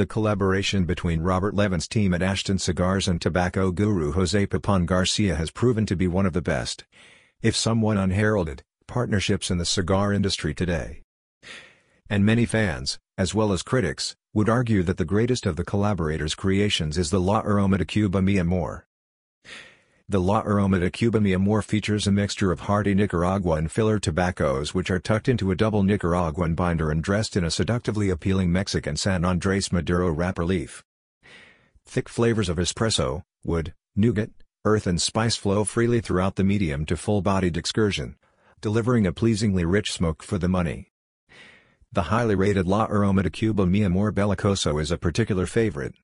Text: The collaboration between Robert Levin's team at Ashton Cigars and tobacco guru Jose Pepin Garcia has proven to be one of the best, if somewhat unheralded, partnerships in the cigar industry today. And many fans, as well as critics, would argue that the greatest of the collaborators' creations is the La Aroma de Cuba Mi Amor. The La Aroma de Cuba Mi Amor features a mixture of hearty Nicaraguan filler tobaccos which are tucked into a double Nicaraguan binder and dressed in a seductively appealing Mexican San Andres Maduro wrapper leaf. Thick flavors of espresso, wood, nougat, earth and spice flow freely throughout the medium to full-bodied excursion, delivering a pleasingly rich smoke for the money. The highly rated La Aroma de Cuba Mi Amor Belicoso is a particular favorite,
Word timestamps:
The 0.00 0.06
collaboration 0.06 0.86
between 0.86 1.20
Robert 1.20 1.54
Levin's 1.54 1.86
team 1.86 2.14
at 2.14 2.22
Ashton 2.22 2.58
Cigars 2.58 3.06
and 3.06 3.20
tobacco 3.20 3.70
guru 3.70 4.12
Jose 4.12 4.46
Pepin 4.46 4.86
Garcia 4.86 5.34
has 5.36 5.50
proven 5.50 5.84
to 5.84 5.94
be 5.94 6.08
one 6.08 6.24
of 6.24 6.32
the 6.32 6.40
best, 6.40 6.86
if 7.42 7.54
somewhat 7.54 7.98
unheralded, 7.98 8.62
partnerships 8.86 9.50
in 9.50 9.58
the 9.58 9.66
cigar 9.66 10.10
industry 10.10 10.54
today. 10.54 11.02
And 12.08 12.24
many 12.24 12.46
fans, 12.46 12.98
as 13.18 13.34
well 13.34 13.52
as 13.52 13.62
critics, 13.62 14.16
would 14.32 14.48
argue 14.48 14.82
that 14.84 14.96
the 14.96 15.04
greatest 15.04 15.44
of 15.44 15.56
the 15.56 15.66
collaborators' 15.66 16.34
creations 16.34 16.96
is 16.96 17.10
the 17.10 17.20
La 17.20 17.40
Aroma 17.40 17.76
de 17.76 17.84
Cuba 17.84 18.22
Mi 18.22 18.38
Amor. 18.38 18.86
The 20.10 20.20
La 20.20 20.40
Aroma 20.40 20.80
de 20.80 20.90
Cuba 20.90 21.20
Mi 21.20 21.34
Amor 21.34 21.62
features 21.62 22.08
a 22.08 22.10
mixture 22.10 22.50
of 22.50 22.62
hearty 22.62 22.96
Nicaraguan 22.96 23.68
filler 23.68 24.00
tobaccos 24.00 24.74
which 24.74 24.90
are 24.90 24.98
tucked 24.98 25.28
into 25.28 25.52
a 25.52 25.54
double 25.54 25.84
Nicaraguan 25.84 26.56
binder 26.56 26.90
and 26.90 27.00
dressed 27.00 27.36
in 27.36 27.44
a 27.44 27.50
seductively 27.52 28.10
appealing 28.10 28.50
Mexican 28.50 28.96
San 28.96 29.24
Andres 29.24 29.70
Maduro 29.70 30.10
wrapper 30.10 30.44
leaf. 30.44 30.82
Thick 31.86 32.08
flavors 32.08 32.48
of 32.48 32.56
espresso, 32.56 33.22
wood, 33.44 33.72
nougat, 33.94 34.30
earth 34.64 34.88
and 34.88 35.00
spice 35.00 35.36
flow 35.36 35.62
freely 35.62 36.00
throughout 36.00 36.34
the 36.34 36.42
medium 36.42 36.84
to 36.86 36.96
full-bodied 36.96 37.56
excursion, 37.56 38.16
delivering 38.60 39.06
a 39.06 39.12
pleasingly 39.12 39.64
rich 39.64 39.92
smoke 39.92 40.24
for 40.24 40.38
the 40.38 40.48
money. 40.48 40.90
The 41.92 42.10
highly 42.10 42.34
rated 42.34 42.66
La 42.66 42.86
Aroma 42.86 43.22
de 43.22 43.30
Cuba 43.30 43.64
Mi 43.64 43.84
Amor 43.84 44.10
Belicoso 44.10 44.82
is 44.82 44.90
a 44.90 44.98
particular 44.98 45.46
favorite, 45.46 45.94